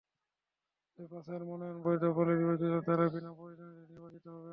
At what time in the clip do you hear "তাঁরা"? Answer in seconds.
2.87-3.05